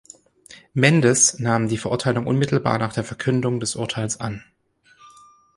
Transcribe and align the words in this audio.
Mendes 0.73 1.37
nahm 1.37 1.67
die 1.67 1.77
Verurteilung 1.77 2.25
unmittelbar 2.25 2.79
nach 2.79 2.91
der 2.91 3.03
Verkündigung 3.03 3.59
des 3.59 3.75
Urteils 3.75 4.19
an. 4.19 4.43